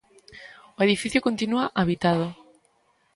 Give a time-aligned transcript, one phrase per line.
[0.77, 2.25] O edificio continúa habitado.